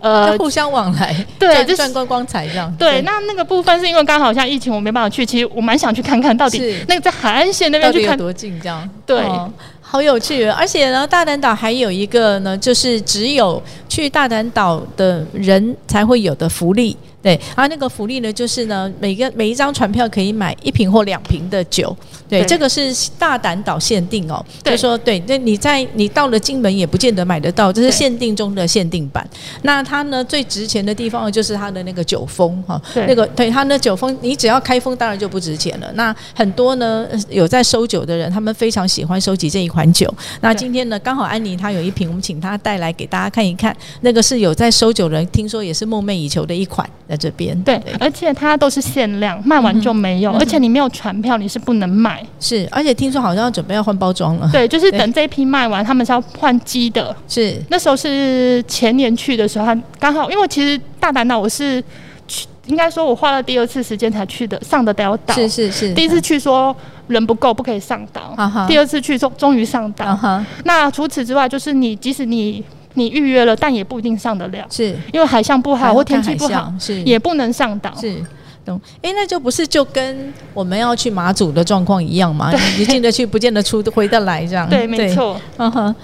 [0.00, 2.74] 呃互相往来，对就是赚赚观光财这样。
[2.78, 5.24] 对，那那个部分是因为刚好像疫情，我没办法去。
[5.24, 8.16] 其实我蛮想去看看到底那个在海岸线那边去看。
[8.16, 8.58] 多近？
[8.60, 9.52] 这样对哦
[9.94, 10.44] 好有趣。
[10.46, 16.96] 而且呢，大胆岛还有一个呢，就是只有去大胆岛的人才会有的福利。
[17.24, 21.96] 对，然后那个福利呢，就是呢，每个每一张船票可以买一瓶或两瓶的酒。
[22.28, 24.44] 对，对这个是大胆岛限定哦。
[24.58, 29.26] 就对说对，那你在你到了金门也不见得买得到，这是限定中的限定版。
[29.62, 35.90] 那它呢最值钱的地方就是它的那个酒封哈，对那个对它那酒封，你只要开封当然就不值钱了。
[35.94, 40.12] 那很多呢呃有在收酒的人，他们非常喜欢收集这一款酒。
[40.42, 46.86] 那今天呢刚好安妮她有一瓶，我们请她带来给大家看一看，那个是有在收酒人听说也是梦寐以求的一款。
[47.06, 47.58] 对在这边。
[47.62, 52.24] 对，而且它都是限量，卖完就没有，嗯而且你没有船票，你是不能买。
[52.40, 54.48] 是，而且听说好像要准备要换包装了。
[54.50, 57.14] 对，就是等这一批卖完，他们是要换机的。
[57.28, 61.82] 是那时候是前年去的时候，他刚好，因为其实大胆岛我是
[62.26, 65.34] 去，应该说我花了第二次时间才去的，上得了岛。
[65.34, 66.74] 是是是，第一次去说
[67.06, 68.34] 人不够，不可以上岛。
[68.66, 70.18] 第二次去终终于上岛。
[70.64, 77.94] 那除此之外，就是你即使你你预约了，但也不一定上得了，是因为海象不好或天气不好，是也不能上岛。
[78.00, 78.16] 是。
[78.64, 82.50] 懂，哎，那就不是就跟我们要去马祖的状况一样嘛？
[82.50, 85.06] 你你进得去，不见得出回得来，这样对，没。
[85.14, 85.38] 错。
[85.58, 85.94] 嗯哼，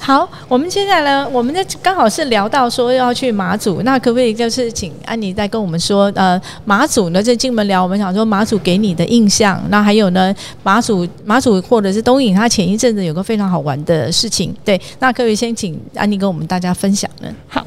[0.00, 17.28] 好，我们接下来呢，我们这刚好是聊到说要去马祖，那可不可以就是请安妮再跟我们说，呃，马祖呢这进门聊，我们想说马祖给你的印象，那还有呢，马祖马祖或者是东引，它前一阵子有个非常好玩的事情，对，那可不可以先请安妮跟我们大家分享呢？
[17.48, 17.66] 好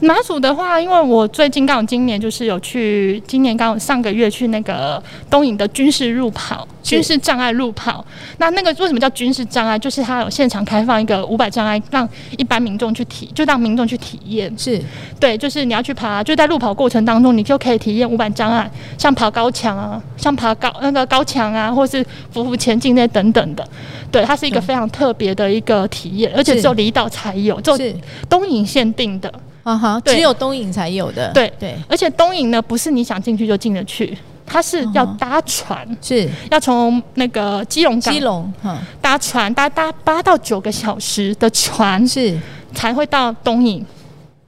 [0.00, 8.04] 马祖的话，因为我最近刚好今年就是有去，今年刚好上个月去那个东引的军事路跑，军事障碍路跑。
[8.38, 9.78] 那那个为什么叫军事障碍？
[9.78, 14.52] 就是它有现场开放一个五百障碍，让一般民众去体，就让民众去体验。
[14.56, 14.82] 是。
[15.20, 22.04] 对，就是你要去爬，就在路跑过程当中，你就可以体验五百障碍，像爬高墙啊，像爬高那个高墙啊，或是
[22.34, 23.66] 匍匐前进那等等的。
[24.10, 27.94] 对，它是一个非常特别的一个体验，而且只有离岛才有，就是，
[28.28, 29.32] 东引限定的。
[29.62, 30.16] 啊哈，对。
[30.16, 31.52] 只有东引才有的，对。
[31.58, 42.38] 对，而且东引呢，不是你想进去就进得去，它是要嗯搭船，是要从那个基隆港基隆，哈，搭船，搭搭八到九个小时的船是。
[42.74, 43.84] 才会到东引。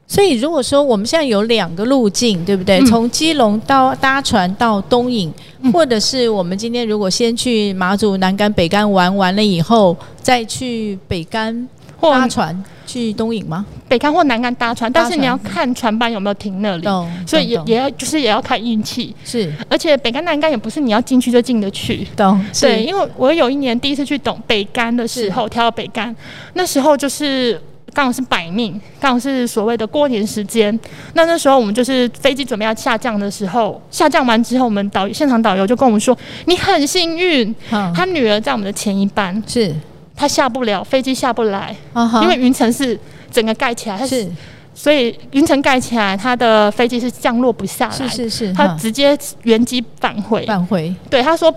[0.06, 2.78] 所以如果说我们现在有两个路径，对不对？
[2.78, 5.30] 嗯从基隆到搭船到东引，
[5.60, 11.68] 嗯或者是我们今天如果先去马祖南竿、北竿玩完了以后，再去北竿
[12.00, 13.66] 或搭船去东引吗？
[13.88, 16.86] 北竿或南竿搭船，但是你要看船班有没有停那里，
[17.26, 19.14] 所以也也要就是也要看运气。
[19.24, 22.06] 是而且北干南干也不是你要进去就进得去。
[22.16, 26.14] 懂，对，因为我有一年第一次去懂北干的时候，跳到北干，
[26.54, 27.60] 那时候就是
[27.92, 30.78] 刚好是百命，刚好是所谓的过年时间。
[31.12, 39.74] 那那时候我们就是飞机准备要下降的时候，下降完之后，我们导现场导游就跟我们说：“你很幸运，哈他女儿在我们的前一班，是
[40.16, 41.74] 她下不了飞机，下不来，
[42.22, 42.98] 因为云层是
[43.30, 44.28] 整个盖起来，它是。
[44.76, 48.66] 所以云层盖起来，它的飞机是降落不下来，是是是，哈。
[48.66, 50.44] 他直接原机返回。
[50.46, 50.92] 返回。
[51.08, 51.54] 对，他说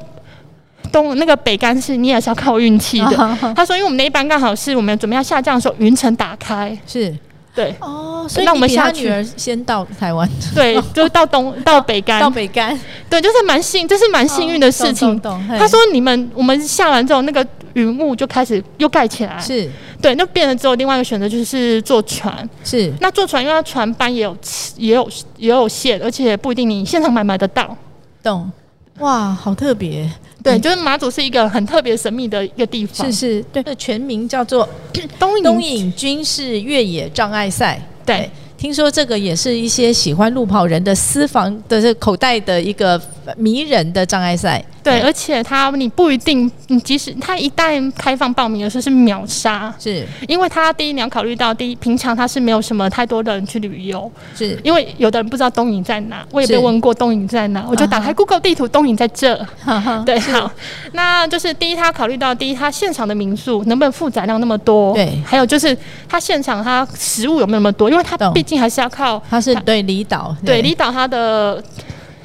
[0.91, 3.37] 东那个北干是你也是要靠运气的。
[3.55, 7.11] 他说，因为我们那一班刚好是我们准备要下降的时候，云层打开，是。
[7.55, 7.75] 对。
[7.79, 9.07] 哦，所以那我们下去。
[9.07, 12.21] 他女儿先到台湾，对，就是到东 到北干。
[12.21, 15.19] 到，北干，对，就是蛮幸，这是蛮幸运的事情。
[15.57, 17.43] 他说：“你们我们下完之后，那个
[17.77, 19.69] 云雾就开始又盖起来，是
[20.01, 22.47] 对，那变了之后，另外一个选择就是坐船。
[22.63, 24.35] 是那坐船，因为它船班也有
[24.77, 27.77] 也有也有限，而且不一定你现场买买得到。
[28.23, 28.51] 懂，
[28.97, 30.11] 哇，好特别，
[30.41, 33.05] 对，嗯就是马祖是一个很特别神秘的一个地方。
[33.05, 34.67] 是是，对，这全名叫做
[35.19, 37.79] 东东引军事越野障碍赛。
[38.03, 42.99] 对，听说这个也是一些喜欢路跑人的私房的这口袋的一个
[43.37, 44.63] 迷人的障碍赛。
[44.87, 50.05] 对，而且他你不一定，你即使他一旦开放报名的时候是秒杀，是。
[50.27, 59.37] 因为他第一你要考虑到第一，平常他是没有什么太多的人去旅游，是，因为有的人不知道东营在哪，我也被问过东营在哪，我就打开 Google 地图，东营在这。
[60.05, 60.49] 对，好，
[60.93, 64.93] 那就是第一，他考虑到第一，他现场的民宿能不能负载量那么多？
[64.93, 65.21] 对。
[65.25, 67.89] 还有就是他现场他食物有没有那么多？
[67.89, 70.61] 因为他毕竟还是要靠他是对离岛，对。
[70.61, 71.61] 离岛他的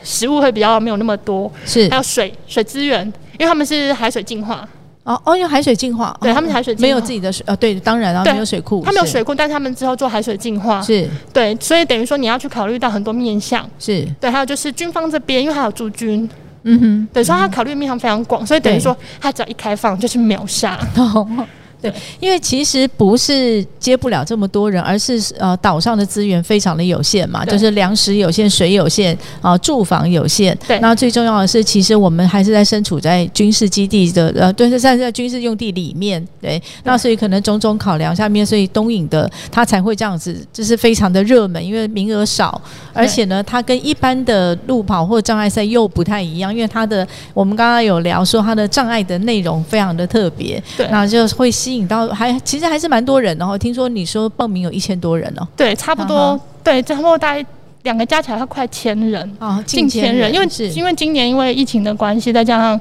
[0.02, 1.88] 食物会比较没有那么多，是。
[1.90, 3.04] 还有水水资源，
[3.38, 4.66] 因为他们是海水净化，
[5.04, 6.80] 哦哦，用海水净化，哦对他们海水化。
[6.80, 11.08] 没有自己的水，呃，对，当然啊，对没有水库，是他们有水库，但是他们之后做海水净化，是。
[11.32, 16.28] 对，所以等于说你要去考虑到很多面向，是，对，还有就是军方这边，因为还有驻军，
[16.64, 21.46] 嗯哼，对，所以他考虑面向非常广，所以等于说他只要一开放就是秒杀，懂。
[21.82, 30.56] 对，因为其实不是接不了这么多人，而是呃岛上的资源非常的有限嘛，就是粮食有限、水有限啊、住房有限。
[30.66, 36.24] 对那最重要的是，其实我们还是在身处在军事基地的呃，对，是在在军事用地里面。
[36.40, 42.60] 对，那所以可能种种考量下面，所以东引的它才会这样子，就是非常的热门，因为名额少，
[42.92, 50.62] 而且呢，它跟一般的路跑或障碍赛又不太一样，因为它的我们刚刚有聊说它的障碍的内容非常的特别。
[50.76, 53.58] 对那就会吸引到还其实还是蛮多人然后。
[53.58, 57.46] 听说你说报名有一千多人哦，对，差不嗯多，对，差不多大概
[57.82, 62.80] 两个加起来要快千人，啊，近千人，因为因为今年因为疫情的关系，再加上。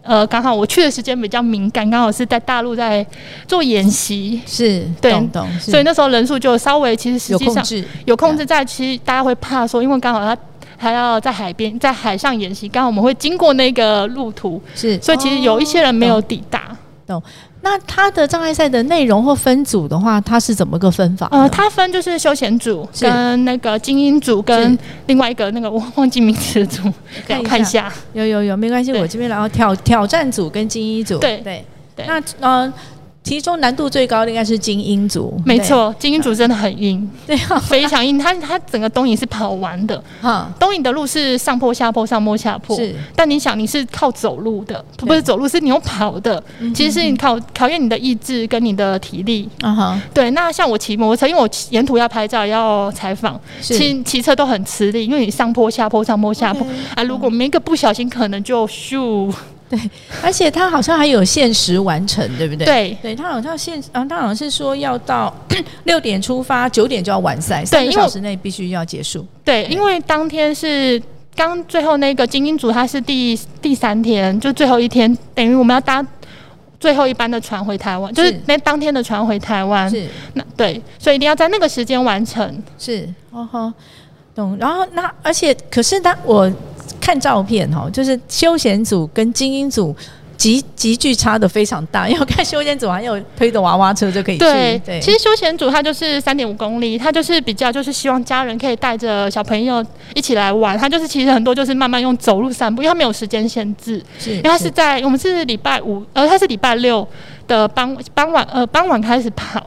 [0.00, 3.06] 呃，刚好我去的时间比较敏感，刚好是在大陆在
[3.46, 8.64] 做演习，是对懂懂，所以那时候人数就稍微其实实有际上控制，有控制在。
[8.64, 10.34] 其实大家会怕说，因为刚好他
[10.78, 16.74] 还要在海边在海上演习，刚好我们会经过那个路途，是，所以其实有一些人没有抵达。
[17.68, 21.28] 那它的障碍赛的内容或分组的话，它是怎么个分法？
[21.30, 26.82] 呃，它分就是休闲组跟那个精英组跟另外一个那个我忘记名字的组，
[27.28, 27.50] 看一下。
[27.50, 27.92] 看一下。
[28.14, 31.36] 有有有，没关系，我这边然后挑挑战组跟精英组，对。
[31.38, 31.62] 对。
[31.94, 32.06] 对。
[32.06, 32.72] 那呃，
[33.28, 38.18] 其中难度最高的应该是精英组，没错，精英组真的很硬， 对，啊，非常硬。
[38.18, 42.94] 它它整个东影是跑完的，哈，东影的路是上坡下坡上坡下坡，是。
[43.14, 46.42] 但你想你是靠走路的，不是走路，是你用跑的。
[46.60, 49.46] 嗯其实是你考考验你的意志跟你的体力。
[49.60, 53.76] 啊哈，对，那像我骑摩托车，因为我沿途要拍照要采访，是。
[53.76, 56.66] 骑骑车都很吃力，因为你上坡下坡上坡下坡。
[56.94, 59.30] 啊，如果没一个不小心，可能就咻。
[60.22, 62.64] 而且他好像还有限时完成，对不对？。
[62.64, 65.34] 对对，它好像限啊，它好像是说要到
[65.84, 69.26] 六点出发，九点就要完赛，三个小时内必须要结束。
[69.44, 71.00] 对，因为当天是
[71.34, 76.04] 刚最后那个精英组，他是第第三天，就最后一天，等于我们要搭
[76.80, 79.88] 最后一班的船回台湾，就是是那当天的船回台湾。
[79.90, 82.62] 是那对，所以一定要在那个时间完成。
[82.78, 83.72] 是，哦吼，
[84.34, 84.56] 懂。
[84.58, 86.50] 然后那而且可是他我
[87.08, 89.96] 看照片哈，就是休闲组跟精英组。
[90.36, 94.44] 急急剧差的非常大，因为我看休闲组还有推的娃娃车就可以去。
[95.00, 100.78] 其实休闲组它就是三点五公里，它就是比较就是希望家人可以带着小朋友一起来玩。
[100.78, 107.04] 它就是其实很多就是慢慢用走路散步，因为它没有时间限制，是因为它是在我们是礼拜五，呃，它是礼拜六
[107.48, 109.64] 的傍傍晚呃傍晚开始跑，是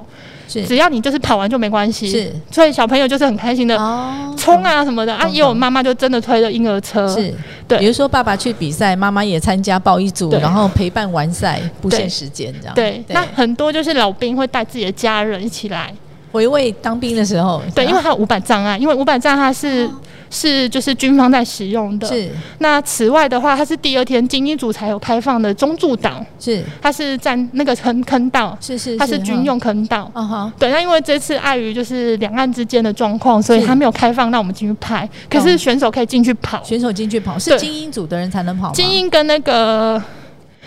[0.65, 2.09] 只要你就是跑完就没关系。
[2.09, 2.33] 是。
[2.49, 4.33] 所以小朋友就是很开心的哦。
[4.37, 7.31] 冲啊什么的啊，懂也有妈妈就真的推了婴儿车，是，
[7.67, 7.77] 对。
[7.77, 12.73] 比如说爸爸去比赛，妈妈也参加报一组，然后陪伴完赛，不限时间这样。
[12.73, 15.93] 对，那很多就是老兵会带自己的家人一起来，
[16.31, 19.89] 回味当兵的时候，对，因为它有五百障碍，因为五百障碍它是、
[20.29, 22.07] 是就是军方在使用的。
[22.07, 22.31] 是。
[22.59, 26.63] 那此外的话，它是第二天精英组才有开放的中柱岛，是。
[26.81, 30.09] 它是占那个坑坑道，是是，它是军用坑道。
[30.13, 35.07] 啊哈，对，那因为这次碍于就是两岸之间的状况，所以是它没有开放让我们进去拍。
[35.29, 38.71] 可是选手可以进去跑，选手进去跑是精英组的人才能跑？
[38.71, 40.01] 精英跟那个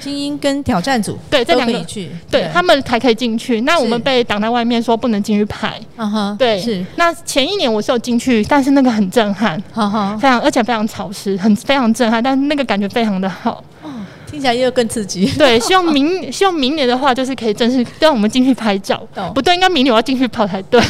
[0.01, 3.63] 精英跟挑战组对这两个可以去，对他们才可以进去。
[3.63, 5.81] 那我们被挡在外面，说不能进去排。
[5.97, 13.63] 嗯哼，对，是，那前一年我是有进去，但是那个很震撼，哈哈，非常而且非常潮湿，很非常震撼，但是那个感觉非常的好。
[14.35, 15.27] 听起来又更刺激。
[15.38, 19.33] 对，希望明 希望明年的话，就是可以正式让我们进去拍照懂。
[19.33, 20.83] 不对，应该明年我要进去跑才对。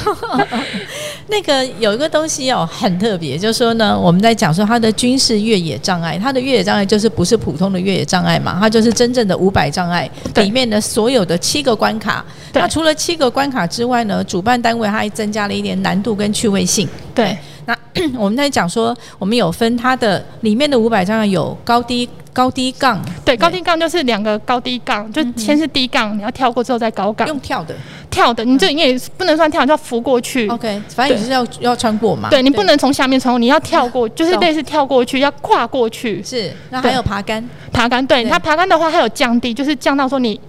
[1.29, 12.25] 那个有一个东西哦，很特别，就是说呢，我们在讲说它的军事越野障碍，它的越野障碍就是不是普通的越野障碍嘛，它就是真正的五百障碍里面的所有的七个关卡。
[12.51, 16.89] 对那除了七个关卡之外呢，主办单位它还增加了一点难度跟趣味性。
[17.15, 17.77] 对那
[18.19, 27.27] 我们在讲说，我们有分它的里面的五百障碍有高低高低杠，对，高低杠就是两个高低杠，就先是低杠，你要跳过之后再高杠。
[27.29, 27.75] 用跳的。
[28.11, 30.47] 跳的，你这你也不能算跳，就要扶过去。
[30.49, 32.29] ，OK，反正你是要要穿过嘛。
[32.29, 36.23] 对你不能从下面穿过，你要跳过，就是类似跳过去，要跨过去。
[36.23, 38.31] 是，那还有爬杆，爬杆，对对。
[38.31, 40.41] 它爬杆的话，它有降低，就是降到说你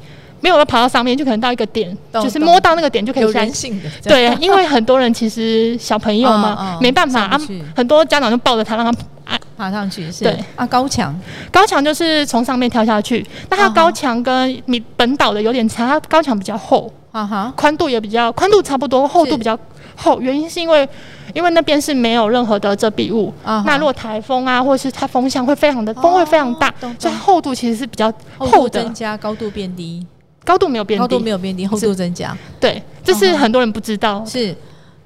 [0.42, 3.90] 没有要爬到上面，就可能到一个点，就是摸到那个点就可以有人性的。
[4.04, 7.42] 对，因为很多人其实小朋友嘛，没办法啊
[7.76, 8.96] 很多家长就抱着他让他啊
[9.58, 10.38] 爬上去是，对。
[10.56, 11.18] 啊，高墙。
[11.52, 19.58] 高墙就是从上面跳下去，那它高墙跟你本岛的有点差，它高墙比较厚，啊哈，宽度也比较宽度差不多，厚度比较
[19.96, 20.88] 厚，原因是因为
[21.34, 23.34] 因为那边是没有任何的遮蔽物。
[23.46, 30.06] 啊那如果台风啊，或者是它风向会非常的风会非常大，所以厚度其实是比较厚厚的增，加，高度变低，
[30.44, 32.38] 高度没有变低，高度没有变低，厚度增加。
[32.60, 34.54] 对，这是很多人不知道，是。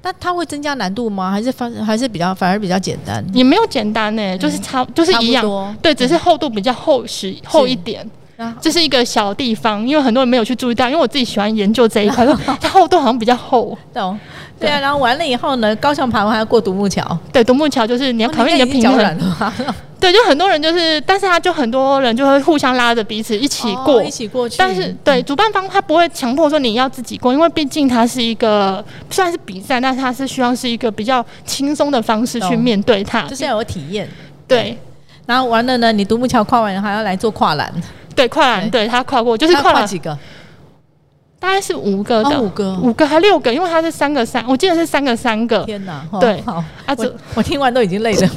[0.02, 1.30] 那它会增加难度吗？
[1.30, 3.24] 还是反还是比较反而比较简单？
[3.34, 8.08] 也没有简单呢，就是差就是一样对，只是厚度比较厚实厚一点。
[8.40, 13.76] 啊这是一个小地方，因为很多人没有去注意到，因为我自己喜欢研究这一块，说它厚度好像比较厚。
[13.92, 14.18] 懂。
[14.58, 19.18] 对啊，然后完了以后呢，高墙爬完还要过独木桥，对，独木桥就是你要哦考验你的平衡。
[19.98, 23.98] 对，就很多人就是，但是他就很多人就会互相拉着彼此一起过。
[23.98, 24.56] 哦一起过去。
[24.58, 33.22] 但是，对主办方他不会强迫说你要自己过，因为毕竟它是一个虽然是比赛，但是它是希望是一个比较轻松的方式去面对它。
[33.22, 34.08] 就是要有体验。
[34.46, 34.76] 对
[35.26, 37.72] 然后完了呢，你独木桥跨完还要来做跨栏，
[38.20, 40.18] 对，跨栏，对他跨过就是跨栏，他跨几个？
[41.40, 45.64] 大概是五个的，哦五个五个还六个，因为它是三个三，我记得是三个三个。
[45.64, 46.06] 天哪！
[46.12, 48.28] 哦对好，啊，我这我听完都已经累了。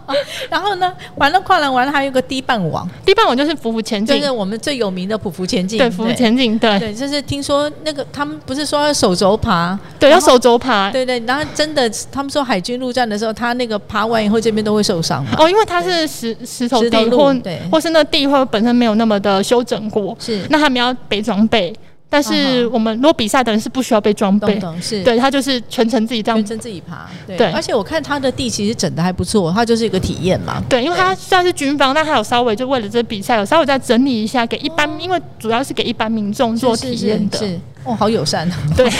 [0.50, 5.78] 然后呢，完了跨栏完了还有一个低半网，低半网就是匍匐前进就是，我们最有名的匍匐前进。
[5.78, 10.90] 对，匍匐前进，对对，就是听说那个他们不是说要手肘爬，对，要手肘爬。
[10.90, 15.24] 对对，然后真的他们说海军陆战的时候，他那个爬完以后这边都会受伤。
[15.38, 21.74] 哦，因为它是石石头地或对或是那地或本身没有那么的修整过，是，那他们要背装备。
[22.10, 24.52] 但是嗯我们如果比赛的人是不需要被装备。
[24.56, 25.02] 懂，懂是。
[25.02, 27.46] 对他就是全程自己这样全程自己爬，对，对。
[27.52, 30.62] 而且我看他的地其实整的还不错，他就是一个体验嘛。
[30.68, 37.38] 对，因为他虽然是军方，但他有稍微就为了这比赛有稍微再整理一下，给一般，因为主要是给一般民众做体验的。
[37.38, 38.46] 是是是哦，好友善。
[38.76, 38.90] 对，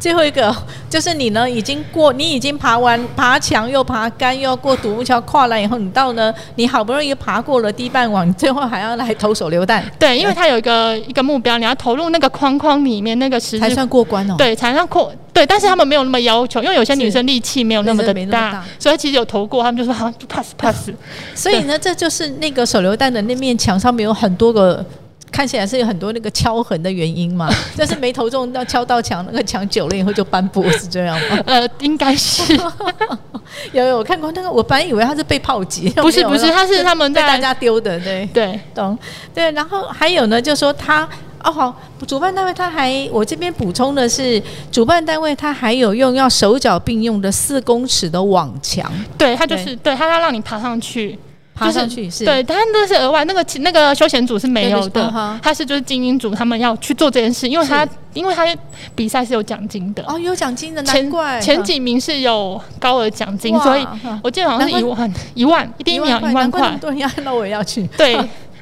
[0.00, 0.54] 最后一个
[0.88, 15.12] 就是你呢，已经过，你已经爬完爬墙又爬杆，又要过独木桥，跨栏以后，你到呢，你好不容易爬过了堤坝网，你最后还要来投手榴弹，对，因为他有一个一个目标，你要投入那个框框里面那个十字，才算过关哦。，对，才算过。
[15.34, 20.88] 对，但是他们没有那么要求，因为有些女生力气没有那么的大，所以其实有投过，他们就说好 pass pass。
[21.34, 24.82] 所以呢，这就是那个手榴弹的那面墙上面有很多个。
[25.30, 31.38] 看起来是有很多那个敲痕的原因嘛， 但是没投中到敲到墙，那个墙久了以后就斑驳，是这样吗？
[31.46, 32.54] 呃，应该是
[33.72, 38.26] 有有我看过那个，我本来以为他是被炮击，不是不是，他是他们被大家丢的，对。
[38.32, 38.96] 对懂，
[39.34, 41.08] 对，然后还有呢，就说他
[41.42, 51.18] 哦好，主办单位他还我这边补充的是，主办单位他还有用要手脚并用的四公尺的网墙对，他就是对他要让你爬上去。
[51.56, 55.10] 爬上去，是，对，但那是额外，那个那个休闲组是没有的。
[55.42, 58.44] 他是就是精英组，他们要去做这件事，因为他因为他
[58.94, 61.40] 比赛是有奖金的，哦有奖金的，难前怪。
[61.40, 63.86] 前几名是有高额奖金，所以
[64.22, 68.14] 我记得好像是一万一万，第一秒一万块难怪那么，多人要，那我也要去， 对，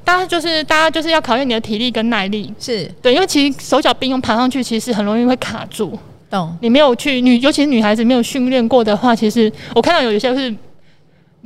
[0.05, 2.89] 大家就是大家就是要考验你的体力跟耐力，是。
[3.03, 5.99] 对，因为其实手脚并用爬上去，其实很容易会卡住。
[6.31, 10.53] 懂，你没有去女，尤其是女孩子没有训练过的话，其实我看到有一些是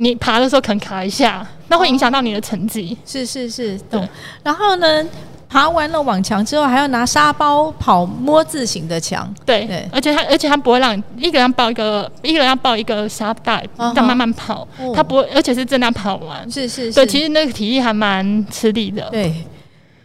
[0.01, 2.97] 你爬的时候可能卡一下，那会影响到你的成绩。
[3.05, 4.07] 是是是懂。
[4.41, 5.05] 然后呢，
[5.49, 14.65] 爬完了网墙之后，还要拿沙包跑摸字形的墙，对，对而且他而且他不会让你一个人抱一个，一个人要抱一个沙袋，嗯哼这样慢慢跑。
[14.79, 16.49] 哦他不会，而且是真的跑完。
[16.49, 19.09] 是是是，对，其实那个体力还蛮吃力的。
[19.09, 19.33] 对，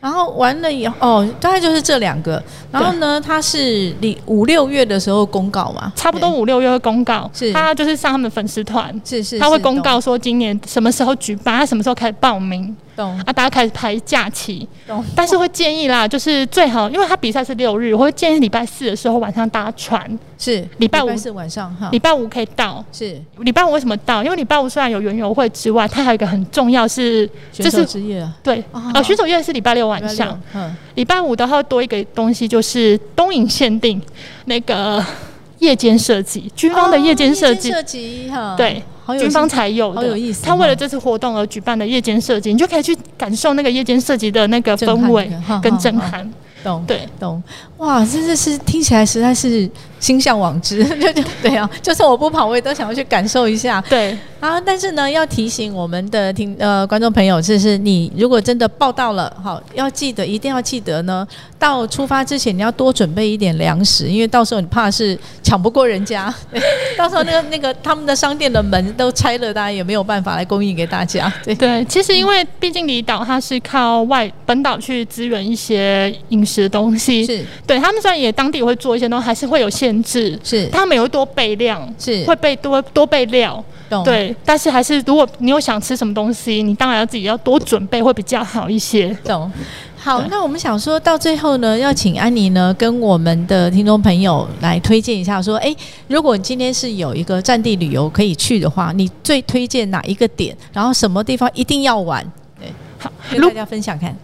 [0.05, 2.42] 然后完了以后，哦，大概就是这两个。
[2.70, 7.50] 然后呢，他是你五六月的时候公告嘛，差不多五六月会公告，是。
[7.55, 14.66] 他就是上他们粉丝团，是是，他会公告说今年什么时候举办，他什么时候开始报名懂啊，大家开始排假期。
[14.86, 22.84] 懂懂，但是会建议啦，就是最好，因为他比赛是六日，我会建议礼拜四的时候晚上搭船，是礼拜五是晚上哈礼，拜五可以到。
[22.92, 24.22] 是礼拜五为什么到？
[24.22, 34.01] 因为礼拜五虽然有园游会之外，它还有一个很重要是，选手这是之夜啊，对，哦呃，选手夜是礼拜六晚上，，嗯，礼拜五的话多一个东西就是东影限定
[34.45, 35.05] 那个
[35.59, 45.30] 夜间设计，军方的夜间设计，哦设计哈，对，好有军方才有的，好有意思他为了这次活动而举办的夜间设计，你就可以去感受那个夜间设计的那个氛围
[45.62, 46.28] 跟震撼。
[46.64, 47.42] 懂对，懂，
[47.76, 49.68] 哇，真的是听起来实在是
[50.05, 53.82] 心向往之， 就就对啊，就算我不跑，我也都想要去感受一下。
[53.88, 61.26] 对，啊，但是呢，要提醒我们的听呃观众朋友，就是你如果真的报到了，好，要记得一定要记得呢，
[61.59, 66.61] 到出发之前你要多准备一点粮食，因为到时候你怕是抢不过人家， 对
[66.98, 71.32] 到时候那个那个他们的商店的门都拆了，大家也没有办法来供应给大家。
[71.42, 77.42] 对，对，其实因为毕竟离岛它是靠外本岛去支援一些饮食的东西，是。
[77.66, 89.16] 对他们虽然也当地也会做一些东西，还是会有限制，是他们也会多备量，是，会备多多备料，懂，对，但是还是如果你有想吃什么东西，你当然要自己要多准备会比较好一些。
[89.24, 89.51] 懂。
[89.97, 95.74] 好，那我们想说到最后呢，要请安妮呢跟我们的听众朋友来推荐一下，说，哎，
[96.09, 100.55] 如果你今天是有一个战地旅游可以去的话，你最推荐哪一个点？
[100.74, 102.22] 然后什么地方一定要玩？
[102.61, 102.68] 对，
[102.99, 104.14] 好，如跟大家分享看。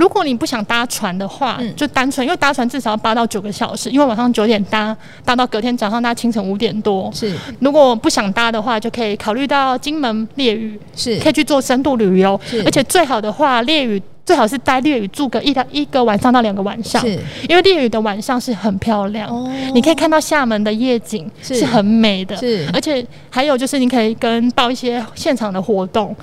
[0.00, 1.76] 如果你不想搭船的话，嗯。
[1.76, 4.96] 就单纯因为搭船至少要八到九个小时，因为晚上九点搭，
[5.26, 7.10] 搭到隔天早上搭清晨五点多。
[7.12, 7.36] 是。
[7.58, 11.18] 如果不想搭的话，就可以考虑到金门烈屿，是。
[11.18, 12.40] 可以去做深度旅游。
[12.46, 17.18] 是，而且最好的话，烈屿最好是待烈屿住个一到一个晚上到两个晚上，是。
[17.46, 19.52] 因为烈屿的晚上是很漂亮，哦。
[19.74, 21.56] 你可以看到厦门的夜景是。
[21.56, 22.66] 是很美的，是。
[22.72, 26.16] 而且还有就是你可以跟报一些现场的活动。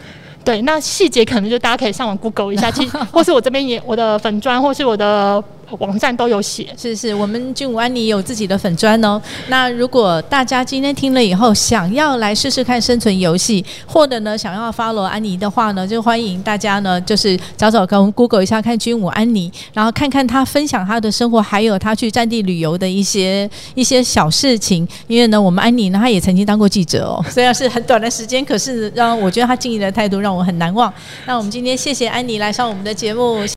[0.48, 5.44] 对，那细节可能就大家可以上网 Google 一下，其实或是我这边也我的粉砖，或是我的
[5.80, 6.68] 网站都有写。
[6.78, 9.22] 是是，我们君武安妮有自己的粉砖哦。
[9.48, 24.88] 那如果大家今天听了以后，想要来试试看生存游戏，或者呢想要 follow 安妮的话呢，就欢迎大家呢就是找找跟 Google 一下看君武安妮，然后看看他分享他的生活，还有他去战地旅游的一些一些小事情。
[25.08, 30.92] 因为呢，我们安妮呢，她也曾经当过记者哦， 虽然是很短的时间，可是让我觉得她经营的态度让我很难忘。
[31.26, 33.40] 那我们今天谢谢安妮来上我们的节目。